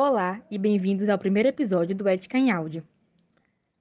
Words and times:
Olá 0.00 0.40
e 0.48 0.56
bem-vindos 0.56 1.08
ao 1.08 1.18
primeiro 1.18 1.48
episódio 1.48 1.92
do 1.92 2.06
Ética 2.06 2.38
em 2.38 2.52
Áudio. 2.52 2.86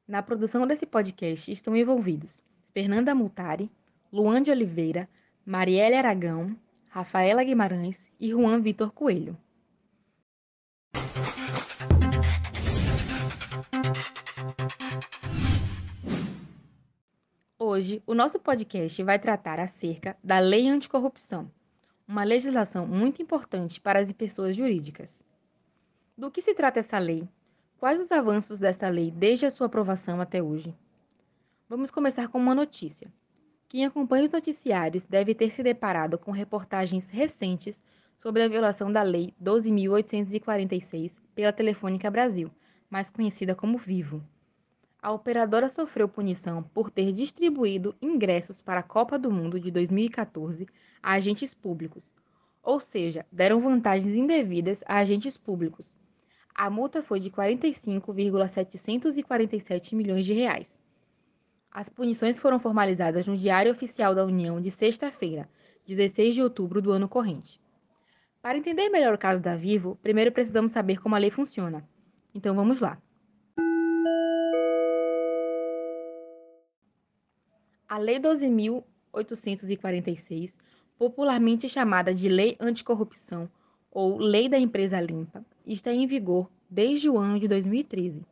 Na 0.08 0.24
produção 0.24 0.66
desse 0.66 0.84
podcast 0.84 1.52
estão 1.52 1.78
envolvidos 1.78 2.42
Fernanda 2.74 3.14
Multari, 3.14 3.70
Luan 4.12 4.42
de 4.42 4.50
Oliveira, 4.50 5.08
Marielle 5.46 5.94
Aragão, 5.94 6.58
Rafaela 6.90 7.44
Guimarães 7.44 8.12
e 8.20 8.32
Juan 8.32 8.60
Vitor 8.60 8.92
Coelho. 8.94 9.38
Hoje, 17.60 18.02
o 18.08 18.16
nosso 18.16 18.40
podcast 18.40 19.04
vai 19.04 19.20
tratar 19.20 19.60
acerca 19.60 20.18
da 20.24 20.40
Lei 20.40 20.68
Anticorrupção, 20.68 21.52
uma 22.08 22.24
legislação 22.24 22.88
muito 22.88 23.22
importante 23.22 23.80
para 23.80 24.00
as 24.00 24.12
pessoas 24.12 24.56
jurídicas. 24.56 25.24
Do 26.20 26.32
que 26.32 26.42
se 26.42 26.56
trata 26.56 26.80
essa 26.80 26.98
lei? 26.98 27.30
Quais 27.78 28.02
os 28.02 28.12
avanços 28.12 28.60
desta 28.60 28.90
lei 28.90 29.12
desde 29.12 29.46
a 29.46 29.52
sua 29.52 29.68
aprovação 29.68 30.20
até 30.20 30.42
hoje? 30.42 30.74
Vamos 31.70 31.92
começar 31.92 32.28
com 32.28 32.40
uma 32.40 32.56
notícia. 32.56 33.14
Quem 33.70 33.86
acompanha 33.86 34.26
os 34.26 34.32
noticiários 34.32 35.06
deve 35.06 35.36
ter 35.36 35.52
se 35.52 35.62
deparado 35.62 36.18
com 36.18 36.32
reportagens 36.32 37.12
recentes 37.12 37.84
sobre 38.18 38.42
a 38.42 38.48
violação 38.48 38.92
da 38.92 39.04
Lei 39.04 39.32
12.846 39.40 41.22
pela 41.36 41.54
Telefônica 41.54 42.10
Brasil, 42.10 42.50
mais 42.90 43.12
conhecida 43.12 43.54
como 43.54 43.78
Vivo. 43.78 44.24
A 45.00 45.12
operadora 45.12 45.70
sofreu 45.70 46.10
punição 46.10 46.64
por 46.64 46.90
ter 46.90 47.12
distribuído 47.12 47.96
ingressos 48.02 48.60
para 48.60 48.80
a 48.80 48.84
Copa 48.84 49.20
do 49.20 49.30
Mundo 49.30 49.60
de 49.60 49.70
2014 49.70 50.68
a 51.04 51.12
agentes 51.12 51.54
públicos, 51.54 52.10
ou 52.64 52.80
seja, 52.80 53.24
deram 53.32 53.62
vantagens 53.62 54.16
indevidas 54.16 54.84
a 54.88 54.98
agentes 54.98 55.38
públicos 55.38 55.96
a 56.58 56.70
multa 56.72 57.04
foi 57.04 57.20
de 57.20 57.30
45,747 57.30 59.96
milhões 59.96 60.26
de 60.26 60.34
reais. 60.34 60.82
As 61.72 61.88
punições 61.88 62.40
foram 62.40 62.60
formalizadas 62.60 63.28
no 63.28 63.38
Diário 63.38 63.72
Oficial 63.72 64.16
da 64.16 64.26
União 64.26 64.60
de 64.60 64.72
sexta-feira, 64.72 65.48
16 65.86 66.34
de 66.34 66.42
outubro 66.42 66.82
do 66.82 66.92
ano 66.92 67.08
corrente. 67.08 67.62
Para 68.42 68.58
entender 68.58 68.90
melhor 68.90 69.14
o 69.14 69.20
caso 69.20 69.44
da 69.44 69.56
Vivo, 69.56 70.00
primeiro 70.02 70.32
precisamos 70.32 70.72
saber 70.72 71.00
como 71.00 71.14
a 71.14 71.20
lei 71.20 71.30
funciona. 71.30 71.88
Então 72.34 72.56
vamos 72.56 72.82
lá. 72.82 73.00
A 77.88 78.00
Lei 78.00 78.20
12.846, 78.20 80.58
popularmente 80.98 81.70
chamada 81.70 82.12
de 82.14 82.28
Lei 82.28 82.58
Anticorrupção 82.60 83.50
ou 83.90 84.18
Lei 84.18 84.50
da 84.50 84.58
Empresa 84.58 85.00
Limpa, 85.00 85.46
está 85.74 85.92
em 85.92 86.08
vigor 86.08 86.50
desde 86.70 87.10
o 87.10 87.18
ano 87.18 87.40
de 87.40 87.48
2013 87.48 88.26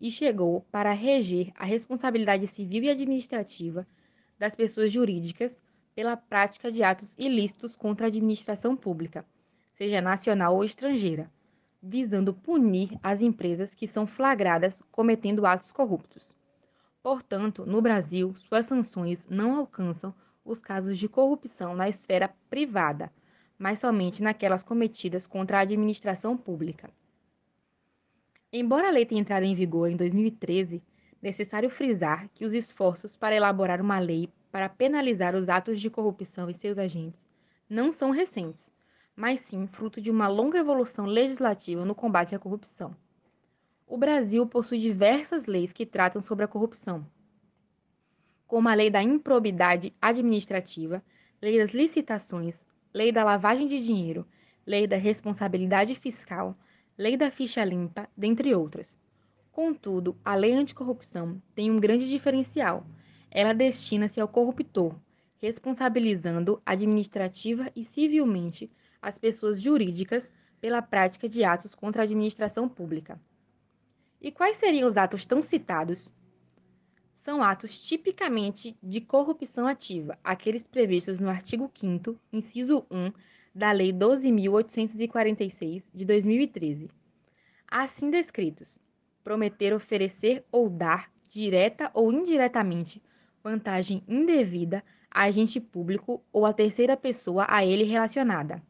e 0.00 0.10
chegou 0.10 0.62
para 0.72 0.92
reger 0.92 1.52
a 1.54 1.64
responsabilidade 1.64 2.46
civil 2.46 2.84
e 2.84 2.90
administrativa 2.90 3.86
das 4.38 4.56
pessoas 4.56 4.90
jurídicas 4.90 5.60
pela 5.94 6.16
prática 6.16 6.72
de 6.72 6.82
atos 6.82 7.14
ilícitos 7.18 7.76
contra 7.76 8.06
a 8.06 8.08
administração 8.08 8.74
pública, 8.74 9.24
seja 9.74 10.00
nacional 10.00 10.56
ou 10.56 10.64
estrangeira, 10.64 11.30
visando 11.82 12.32
punir 12.32 12.98
as 13.02 13.20
empresas 13.20 13.74
que 13.74 13.86
são 13.86 14.06
flagradas 14.06 14.82
cometendo 14.90 15.44
atos 15.44 15.70
corruptos. 15.70 16.34
Portanto, 17.02 17.66
no 17.66 17.82
Brasil, 17.82 18.34
suas 18.36 18.66
sanções 18.66 19.26
não 19.28 19.56
alcançam 19.56 20.14
os 20.44 20.60
casos 20.62 20.98
de 20.98 21.08
corrupção 21.08 21.74
na 21.74 21.88
esfera 21.88 22.30
privada, 22.48 23.12
mas 23.60 23.78
somente 23.78 24.22
naquelas 24.22 24.62
cometidas 24.62 25.26
contra 25.26 25.58
a 25.58 25.60
administração 25.60 26.34
pública. 26.34 26.88
Embora 28.50 28.88
a 28.88 28.90
lei 28.90 29.04
tenha 29.04 29.20
entrado 29.20 29.42
em 29.42 29.54
vigor 29.54 29.90
em 29.90 29.96
2013, 29.96 30.82
necessário 31.20 31.68
frisar 31.68 32.30
que 32.32 32.46
os 32.46 32.54
esforços 32.54 33.14
para 33.14 33.36
elaborar 33.36 33.78
uma 33.82 33.98
lei 33.98 34.30
para 34.50 34.66
penalizar 34.66 35.36
os 35.36 35.50
atos 35.50 35.78
de 35.78 35.90
corrupção 35.90 36.48
e 36.48 36.54
seus 36.54 36.78
agentes 36.78 37.28
não 37.68 37.92
são 37.92 38.10
recentes, 38.10 38.72
mas 39.14 39.40
sim 39.40 39.66
fruto 39.66 40.00
de 40.00 40.10
uma 40.10 40.26
longa 40.26 40.58
evolução 40.58 41.04
legislativa 41.04 41.84
no 41.84 41.94
combate 41.94 42.34
à 42.34 42.38
corrupção. 42.38 42.96
O 43.86 43.98
Brasil 43.98 44.46
possui 44.46 44.78
diversas 44.78 45.44
leis 45.44 45.70
que 45.70 45.84
tratam 45.84 46.22
sobre 46.22 46.46
a 46.46 46.48
corrupção, 46.48 47.06
como 48.46 48.70
a 48.70 48.74
Lei 48.74 48.90
da 48.90 49.02
Improbidade 49.02 49.94
Administrativa, 50.00 51.04
Lei 51.42 51.58
das 51.58 51.72
Licitações, 51.72 52.66
Lei 52.92 53.12
da 53.12 53.22
Lavagem 53.22 53.68
de 53.68 53.80
Dinheiro, 53.80 54.26
Lei 54.66 54.84
da 54.84 54.96
Responsabilidade 54.96 55.94
Fiscal, 55.94 56.58
Lei 56.98 57.16
da 57.16 57.30
Ficha 57.30 57.64
Limpa, 57.64 58.08
dentre 58.16 58.52
outras. 58.52 58.98
Contudo, 59.52 60.16
a 60.24 60.34
Lei 60.34 60.52
Anticorrupção 60.52 61.40
tem 61.54 61.70
um 61.70 61.78
grande 61.78 62.08
diferencial. 62.08 62.84
Ela 63.30 63.52
destina-se 63.52 64.20
ao 64.20 64.26
corruptor, 64.26 64.96
responsabilizando 65.38 66.60
administrativa 66.66 67.70
e 67.76 67.84
civilmente 67.84 68.68
as 69.00 69.18
pessoas 69.18 69.60
jurídicas 69.60 70.32
pela 70.60 70.82
prática 70.82 71.28
de 71.28 71.44
atos 71.44 71.76
contra 71.76 72.02
a 72.02 72.04
administração 72.04 72.68
pública. 72.68 73.20
E 74.20 74.32
quais 74.32 74.56
seriam 74.56 74.88
os 74.88 74.96
atos 74.96 75.24
tão 75.24 75.42
citados? 75.42 76.12
São 77.20 77.42
atos 77.42 77.86
tipicamente 77.86 78.74
de 78.82 78.98
corrupção 78.98 79.66
ativa, 79.66 80.18
aqueles 80.24 80.66
previstos 80.66 81.20
no 81.20 81.28
artigo 81.28 81.70
5 81.78 82.18
inciso 82.32 82.86
1 82.90 83.12
da 83.54 83.70
Lei 83.72 83.92
12.846, 83.92 85.90
de 85.92 86.06
2013. 86.06 86.88
Assim 87.70 88.10
descritos: 88.10 88.78
prometer 89.22 89.74
oferecer 89.74 90.46
ou 90.50 90.70
dar, 90.70 91.12
direta 91.28 91.90
ou 91.92 92.10
indiretamente, 92.10 93.02
vantagem 93.44 94.02
indevida 94.08 94.82
a 95.10 95.24
agente 95.24 95.60
público 95.60 96.24
ou 96.32 96.46
a 96.46 96.54
terceira 96.54 96.96
pessoa 96.96 97.44
a 97.50 97.62
ele 97.66 97.84
relacionada. 97.84 98.62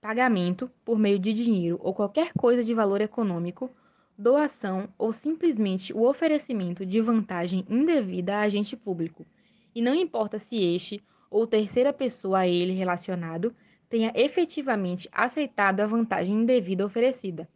Pagamento, 0.00 0.70
por 0.84 0.96
meio 0.96 1.18
de 1.18 1.34
dinheiro 1.34 1.80
ou 1.82 1.92
qualquer 1.92 2.32
coisa 2.34 2.62
de 2.62 2.72
valor 2.72 3.00
econômico, 3.00 3.68
doação 4.16 4.88
ou 4.96 5.12
simplesmente 5.12 5.92
o 5.92 6.02
oferecimento 6.02 6.86
de 6.86 7.00
vantagem 7.00 7.64
indevida 7.68 8.36
a 8.36 8.40
agente 8.42 8.76
público, 8.76 9.26
e 9.74 9.82
não 9.82 9.94
importa 9.94 10.38
se 10.38 10.56
este 10.56 11.02
ou 11.30 11.46
terceira 11.46 11.92
pessoa 11.92 12.40
a 12.40 12.48
ele 12.48 12.72
relacionado 12.72 13.54
tenha 13.88 14.12
efetivamente 14.14 15.08
aceitado 15.12 15.80
a 15.80 15.86
vantagem 15.86 16.34
indevida 16.34 16.86
oferecida, 16.86 17.48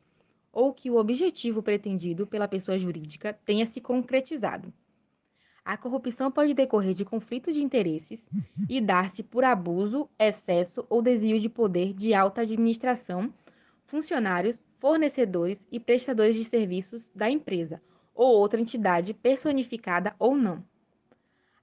ou 0.52 0.72
que 0.72 0.90
o 0.90 0.96
objetivo 0.96 1.62
pretendido 1.62 2.26
pela 2.26 2.48
pessoa 2.48 2.78
jurídica 2.78 3.38
tenha 3.44 3.66
se 3.66 3.80
concretizado. 3.80 4.72
A 5.64 5.76
corrupção 5.76 6.30
pode 6.30 6.54
decorrer 6.54 6.94
de 6.94 7.04
conflito 7.04 7.52
de 7.52 7.62
interesses 7.62 8.30
e 8.68 8.80
dar-se 8.80 9.22
por 9.22 9.44
abuso, 9.44 10.08
excesso 10.18 10.86
ou 10.88 11.02
desvio 11.02 11.38
de 11.38 11.48
poder 11.48 11.92
de 11.92 12.14
alta 12.14 12.40
administração, 12.40 13.32
funcionários 13.88 14.64
fornecedores 14.78 15.66
e 15.72 15.80
prestadores 15.80 16.36
de 16.36 16.44
serviços 16.44 17.10
da 17.10 17.28
empresa 17.28 17.82
ou 18.14 18.36
outra 18.36 18.60
entidade 18.60 19.12
personificada 19.12 20.14
ou 20.18 20.36
não. 20.36 20.64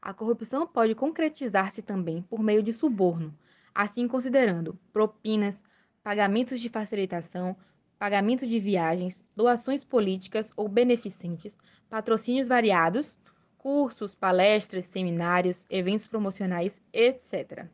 A 0.01 0.13
corrupção 0.13 0.67
pode 0.67 0.93
concretizar-se 0.95 1.81
também 1.81 2.21
por 2.23 2.41
meio 2.41 2.61
de 2.61 2.73
suborno, 2.73 3.33
assim 3.73 4.07
considerando 4.07 4.77
propinas, 4.91 5.63
pagamentos 6.03 6.59
de 6.59 6.69
facilitação, 6.69 7.55
pagamento 7.97 8.45
de 8.45 8.59
viagens, 8.59 9.23
doações 9.35 9.83
políticas 9.83 10.51
ou 10.57 10.67
beneficentes, 10.67 11.57
patrocínios 11.89 12.47
variados, 12.47 13.19
cursos, 13.57 14.13
palestras, 14.13 14.85
seminários, 14.85 15.65
eventos 15.69 16.05
promocionais, 16.05 16.81
etc. 16.93 17.67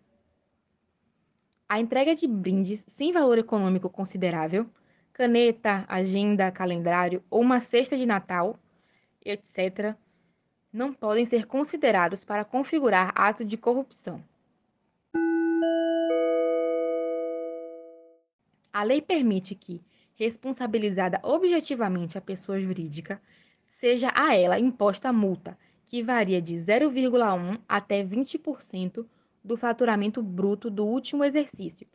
A 1.71 1.79
entrega 1.79 2.13
de 2.13 2.27
brindes 2.27 2.83
sem 2.85 3.13
valor 3.13 3.37
econômico 3.37 3.89
considerável 3.89 4.69
caneta, 5.13 5.85
agenda, 5.87 6.51
calendário 6.51 7.23
ou 7.29 7.39
uma 7.39 7.61
cesta 7.61 7.95
de 7.97 8.05
Natal, 8.05 8.59
etc., 9.23 9.95
não 10.73 10.93
podem 10.93 11.23
ser 11.25 11.45
considerados 11.45 12.25
para 12.25 12.43
configurar 12.43 13.13
ato 13.15 13.45
de 13.45 13.55
corrupção. 13.55 14.21
A 18.73 18.83
lei 18.83 19.01
permite 19.01 19.55
que, 19.55 19.81
responsabilizada 20.15 21.21
objetivamente 21.23 22.17
a 22.17 22.21
pessoa 22.21 22.59
jurídica, 22.59 23.21
seja 23.69 24.11
a 24.13 24.35
ela 24.35 24.59
imposta 24.59 25.07
a 25.07 25.13
multa, 25.13 25.57
que 25.85 26.03
varia 26.03 26.41
de 26.41 26.55
0,1 26.55 27.61
até 27.65 28.03
20% 28.03 29.05
do 29.43 29.57
faturamento 29.57 30.21
bruto 30.21 30.69
do 30.69 30.85
último 30.85 31.23
exercício, 31.23 31.87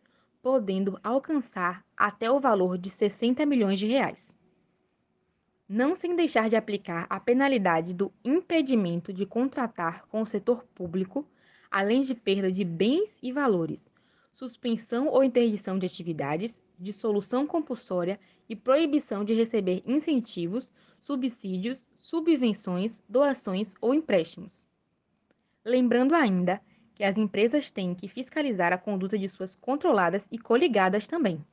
podendo 0.42 0.98
alcançar 1.02 1.84
até 1.96 2.30
o 2.30 2.40
valor 2.40 2.78
de 2.78 2.90
60 2.90 3.44
milhões 3.46 3.78
de 3.78 3.86
reais. 3.86 4.36
Não 5.68 5.96
sem 5.96 6.14
deixar 6.14 6.48
de 6.48 6.56
aplicar 6.56 7.06
a 7.10 7.18
penalidade 7.18 7.92
do 7.92 8.12
impedimento 8.24 9.12
de 9.12 9.26
contratar 9.26 10.06
com 10.06 10.22
o 10.22 10.26
setor 10.26 10.64
público, 10.74 11.26
além 11.70 12.02
de 12.02 12.14
perda 12.14 12.52
de 12.52 12.64
bens 12.64 13.18
e 13.22 13.32
valores, 13.32 13.90
suspensão 14.32 15.08
ou 15.08 15.24
interdição 15.24 15.78
de 15.78 15.86
atividades, 15.86 16.62
dissolução 16.78 17.46
compulsória 17.46 18.20
e 18.48 18.54
proibição 18.54 19.24
de 19.24 19.34
receber 19.34 19.82
incentivos, 19.86 20.70
subsídios, 21.00 21.88
subvenções, 21.98 23.02
doações 23.08 23.74
ou 23.80 23.94
empréstimos. 23.94 24.68
Lembrando 25.64 26.14
ainda 26.14 26.60
que 26.96 27.04
as 27.04 27.18
empresas 27.18 27.70
têm 27.70 27.94
que 27.94 28.08
fiscalizar 28.08 28.72
a 28.72 28.78
conduta 28.78 29.18
de 29.18 29.28
suas 29.28 29.54
controladas 29.54 30.26
e 30.32 30.38
coligadas 30.38 31.06
também. 31.06 31.44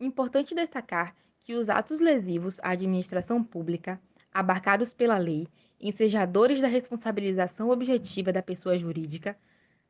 Importante 0.00 0.52
destacar 0.52 1.14
que 1.38 1.54
os 1.54 1.70
atos 1.70 2.00
lesivos 2.00 2.58
à 2.60 2.70
administração 2.70 3.42
pública, 3.42 4.00
abarcados 4.34 4.92
pela 4.92 5.16
lei, 5.16 5.46
ensejadores 5.80 6.60
da 6.60 6.66
responsabilização 6.66 7.70
objetiva 7.70 8.32
da 8.32 8.42
pessoa 8.42 8.76
jurídica, 8.76 9.38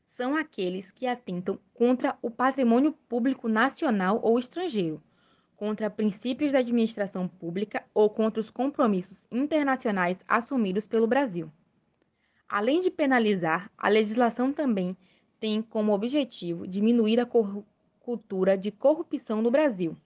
são 0.05 0.37
aqueles 0.37 0.93
que 0.93 1.06
atentam 1.06 1.58
contra 1.73 2.19
o 2.20 2.31
patrimônio 2.31 2.93
público 3.08 3.49
nacional 3.49 4.20
ou 4.23 4.38
estrangeiro, 4.38 5.02
contra 5.56 5.88
princípios 5.88 6.52
da 6.52 6.58
administração 6.58 7.26
pública 7.26 7.84
ou 7.94 8.11
contra 8.11 8.40
os 8.40 8.50
compromissos 8.50 9.26
internacionais 9.32 10.23
assumidos 10.28 10.87
pelo 10.87 11.06
Brasil. 11.06 11.50
Além 12.50 12.81
de 12.81 12.91
penalizar, 12.91 13.70
a 13.79 13.88
legislação 13.88 14.52
também 14.52 14.97
tem 15.38 15.62
como 15.62 15.93
objetivo 15.93 16.67
diminuir 16.67 17.20
a 17.20 17.29
cultura 18.00 18.58
de 18.58 18.73
corrupção 18.73 19.41
no 19.41 19.52
Brasil 19.52 19.97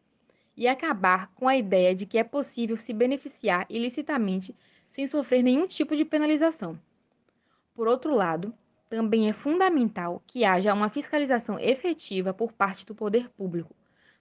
e 0.55 0.69
acabar 0.69 1.33
com 1.35 1.49
a 1.49 1.57
ideia 1.57 1.95
de 1.95 2.05
que 2.05 2.19
é 2.19 2.23
possível 2.23 2.77
se 2.77 2.93
beneficiar 2.93 3.65
ilicitamente 3.71 4.55
sem 4.91 5.07
sofrer 5.07 5.43
nenhum 5.43 5.67
tipo 5.67 5.97
de 5.97 6.05
penalização. 6.05 6.79
Por 7.75 7.89
outro 7.89 8.15
lado, 8.15 8.53
também 8.91 9.31
é 9.31 9.33
fundamental 9.33 10.23
que 10.27 10.45
haja 10.45 10.75
uma 10.75 10.91
fiscalização 10.91 11.59
efetiva 11.59 12.35
por 12.35 12.53
parte 12.53 12.85
do 12.85 12.95
poder 12.95 13.31
público, 13.31 13.75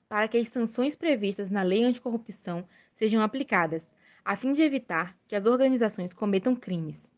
para 0.08 0.30
que 0.30 0.38
as 0.38 0.48
sanções 0.48 0.96
previstas 0.96 1.52
na 1.52 1.62
Lei 1.62 1.84
Anticorrupção 1.84 2.66
sejam 2.96 3.22
aplicadas, 3.22 3.92
a 4.24 4.38
fim 4.38 4.54
de 4.54 4.62
evitar 4.62 5.14
que 5.28 5.36
as 5.36 5.46
organizações 5.46 6.14
cometam 6.14 6.56
crimes. 6.56 7.12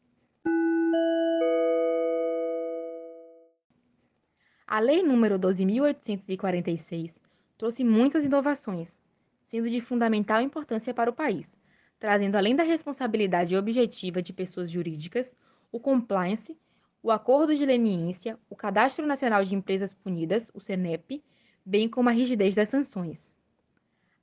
A 4.75 4.79
Lei 4.81 5.01
nº 5.01 5.39
12.846 5.39 7.17
trouxe 7.57 7.81
muitas 7.81 8.25
inovações, 8.25 9.01
sendo 9.41 9.69
de 9.69 9.79
fundamental 9.79 10.41
importância 10.41 10.93
para 10.93 11.09
o 11.09 11.13
país, 11.13 11.57
trazendo 11.97 12.35
além 12.35 12.57
da 12.57 12.63
responsabilidade 12.63 13.55
objetiva 13.55 14.21
de 14.21 14.33
pessoas 14.33 14.69
jurídicas, 14.69 15.33
o 15.71 15.79
compliance, 15.79 16.59
o 17.01 17.09
acordo 17.09 17.55
de 17.55 17.65
leniência, 17.65 18.37
o 18.49 18.55
Cadastro 18.57 19.07
Nacional 19.07 19.45
de 19.45 19.55
Empresas 19.55 19.93
Punidas, 19.93 20.51
o 20.53 20.59
CENEP, 20.59 21.23
bem 21.65 21.87
como 21.87 22.09
a 22.09 22.11
rigidez 22.11 22.53
das 22.53 22.67
sanções. 22.67 23.33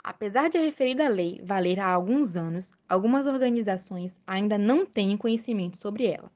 Apesar 0.05 0.51
de 0.51 0.59
a 0.59 0.61
referida 0.61 1.09
lei 1.09 1.41
valer 1.43 1.81
há 1.81 1.87
alguns 1.87 2.37
anos, 2.37 2.75
algumas 2.87 3.27
organizações 3.27 4.21
ainda 4.27 4.59
não 4.59 4.85
têm 4.85 5.17
conhecimento 5.17 5.79
sobre 5.79 6.05
ela. 6.05 6.31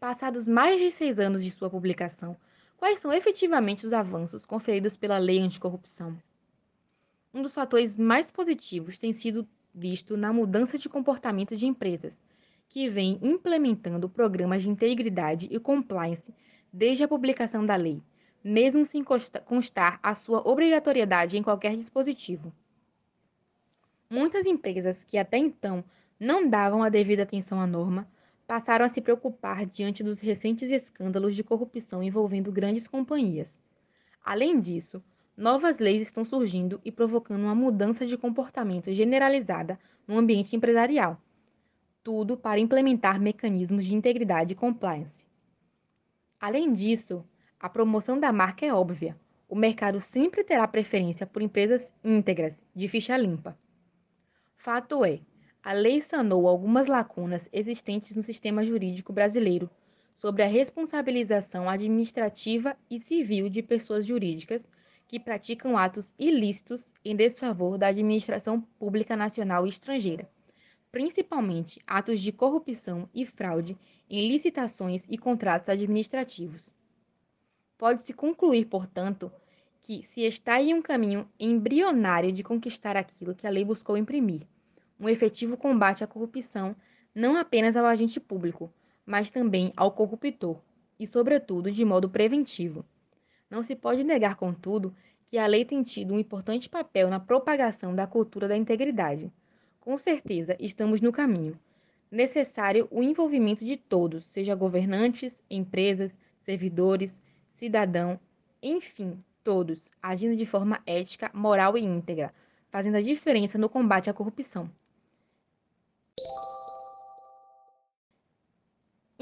Passados 0.00 0.48
mais 0.48 0.80
de 0.80 0.90
seis 0.90 1.18
anos 1.18 1.44
de 1.44 1.50
sua 1.50 1.68
publicação, 1.68 2.34
quais 2.76 3.00
são 3.00 3.12
efetivamente 3.12 3.86
os 3.86 3.92
avanços 3.92 4.44
conferidos 4.44 4.96
pela 4.96 5.18
Lei 5.18 5.38
Anticorrupção. 5.40 6.16
Um 7.32 7.42
dos 7.42 7.54
fatores 7.54 7.96
mais 7.96 8.30
positivos 8.30 8.98
tem 8.98 9.12
sido 9.12 9.46
visto 9.74 10.16
na 10.16 10.32
mudança 10.32 10.78
de 10.78 10.88
comportamento 10.88 11.54
de 11.54 11.66
empresas, 11.66 12.20
que 12.68 12.88
vem 12.88 13.18
implementando 13.22 14.08
programas 14.08 14.62
de 14.62 14.68
integridade 14.68 15.48
e 15.50 15.58
compliance 15.58 16.34
desde 16.72 17.04
a 17.04 17.08
publicação 17.08 17.64
da 17.64 17.76
lei, 17.76 18.02
mesmo 18.42 18.84
sem 18.86 19.02
constar 19.02 19.98
a 20.02 20.14
sua 20.14 20.46
obrigatoriedade 20.48 21.36
em 21.36 21.42
qualquer 21.42 21.76
dispositivo. 21.76 22.52
Muitas 24.08 24.46
empresas 24.46 25.04
que 25.04 25.18
até 25.18 25.36
então 25.36 25.84
não 26.18 26.48
davam 26.48 26.82
a 26.82 26.88
devida 26.88 27.22
atenção 27.22 27.60
à 27.60 27.66
norma 27.66 28.08
passaram 28.46 28.84
a 28.84 28.88
se 28.88 29.00
preocupar 29.00 29.66
diante 29.66 30.04
dos 30.04 30.20
recentes 30.20 30.70
escândalos 30.70 31.34
de 31.34 31.42
corrupção 31.42 32.02
envolvendo 32.02 32.52
grandes 32.52 32.86
companhias. 32.86 33.60
Além 34.24 34.60
disso, 34.60 35.02
novas 35.36 35.78
leis 35.78 36.00
estão 36.00 36.24
surgindo 36.24 36.80
e 36.84 36.92
provocando 36.92 37.42
uma 37.42 37.54
mudança 37.54 38.06
de 38.06 38.16
comportamento 38.16 38.92
generalizada 38.92 39.78
no 40.06 40.16
ambiente 40.16 40.54
empresarial. 40.54 41.20
Tudo 42.02 42.36
para 42.36 42.60
implementar 42.60 43.20
mecanismos 43.20 43.84
de 43.84 43.94
integridade 43.94 44.52
e 44.52 44.56
compliance. 44.56 45.26
Além 46.40 46.72
disso, 46.72 47.24
a 47.58 47.68
promoção 47.68 48.20
da 48.20 48.32
marca 48.32 48.64
é 48.64 48.72
óbvia. 48.72 49.18
O 49.48 49.56
mercado 49.56 50.00
sempre 50.00 50.44
terá 50.44 50.66
preferência 50.68 51.26
por 51.26 51.42
empresas 51.42 51.92
íntegras, 52.04 52.62
de 52.74 52.86
ficha 52.86 53.16
limpa. 53.16 53.58
Fato 54.56 55.04
é, 55.04 55.20
a 55.66 55.72
lei 55.72 56.00
sanou 56.00 56.46
algumas 56.46 56.86
lacunas 56.86 57.48
existentes 57.52 58.14
no 58.14 58.22
sistema 58.22 58.64
jurídico 58.64 59.12
brasileiro 59.12 59.68
sobre 60.14 60.44
a 60.44 60.46
responsabilização 60.46 61.68
administrativa 61.68 62.76
e 62.88 63.00
civil 63.00 63.48
de 63.48 63.64
pessoas 63.64 64.06
jurídicas 64.06 64.70
que 65.08 65.18
praticam 65.18 65.76
atos 65.76 66.14
ilícitos 66.20 66.94
em 67.04 67.16
desfavor 67.16 67.76
da 67.78 67.88
administração 67.88 68.60
pública 68.78 69.16
nacional 69.16 69.66
e 69.66 69.70
estrangeira, 69.70 70.30
principalmente 70.92 71.82
atos 71.84 72.20
de 72.20 72.30
corrupção 72.30 73.10
e 73.12 73.26
fraude 73.26 73.76
em 74.08 74.28
licitações 74.28 75.08
e 75.10 75.18
contratos 75.18 75.68
administrativos. 75.68 76.72
Pode-se 77.76 78.12
concluir, 78.12 78.66
portanto, 78.66 79.32
que 79.80 80.00
se 80.04 80.22
está 80.22 80.62
em 80.62 80.74
um 80.74 80.80
caminho 80.80 81.28
embrionário 81.40 82.30
de 82.30 82.44
conquistar 82.44 82.96
aquilo 82.96 83.34
que 83.34 83.48
a 83.48 83.50
lei 83.50 83.64
buscou 83.64 83.96
imprimir 83.96 84.46
um 84.98 85.08
efetivo 85.08 85.56
combate 85.56 86.02
à 86.02 86.06
corrupção 86.06 86.74
não 87.14 87.36
apenas 87.36 87.76
ao 87.76 87.86
agente 87.86 88.20
público, 88.20 88.72
mas 89.04 89.30
também 89.30 89.72
ao 89.76 89.92
corruptor, 89.92 90.60
e, 90.98 91.06
sobretudo, 91.06 91.70
de 91.70 91.84
modo 91.84 92.08
preventivo. 92.08 92.84
Não 93.50 93.62
se 93.62 93.76
pode 93.76 94.02
negar, 94.02 94.36
contudo, 94.36 94.94
que 95.24 95.38
a 95.38 95.46
lei 95.46 95.64
tem 95.64 95.82
tido 95.82 96.14
um 96.14 96.18
importante 96.18 96.68
papel 96.68 97.08
na 97.08 97.20
propagação 97.20 97.94
da 97.94 98.06
cultura 98.06 98.48
da 98.48 98.56
integridade. 98.56 99.32
Com 99.80 99.96
certeza, 99.96 100.56
estamos 100.58 101.00
no 101.00 101.12
caminho. 101.12 101.58
Necessário 102.10 102.88
o 102.90 103.02
envolvimento 103.02 103.64
de 103.64 103.76
todos, 103.76 104.26
seja 104.26 104.54
governantes, 104.54 105.42
empresas, 105.50 106.18
servidores, 106.38 107.22
cidadão, 107.48 108.18
enfim, 108.62 109.22
todos, 109.42 109.90
agindo 110.02 110.36
de 110.36 110.46
forma 110.46 110.80
ética, 110.86 111.30
moral 111.32 111.76
e 111.76 111.84
íntegra, 111.84 112.32
fazendo 112.68 112.96
a 112.96 113.00
diferença 113.00 113.58
no 113.58 113.68
combate 113.68 114.10
à 114.10 114.12
corrupção. 114.12 114.70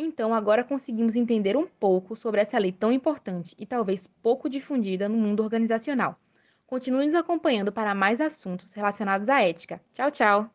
Então, 0.04 0.34
agora 0.34 0.62
conseguimos 0.62 1.16
entender 1.16 1.56
um 1.56 1.66
pouco 1.66 2.14
sobre 2.14 2.40
essa 2.40 2.58
lei 2.58 2.70
tão 2.72 2.92
importante 2.92 3.54
e 3.58 3.64
talvez 3.66 4.06
pouco 4.06 4.48
difundida 4.48 5.08
no 5.08 5.16
mundo 5.16 5.42
organizacional. 5.42 6.18
Continue 6.66 7.06
nos 7.06 7.14
acompanhando 7.14 7.72
para 7.72 7.94
mais 7.94 8.20
assuntos 8.20 8.72
relacionados 8.74 9.28
à 9.28 9.42
ética. 9.42 9.80
Tchau, 9.92 10.10
tchau! 10.10 10.53